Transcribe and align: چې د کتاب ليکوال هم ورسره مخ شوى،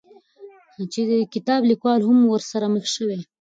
چې 0.93 1.01
د 1.09 1.11
کتاب 1.33 1.61
ليکوال 1.69 1.99
هم 2.07 2.19
ورسره 2.33 2.65
مخ 2.73 2.85
شوى، 2.95 3.19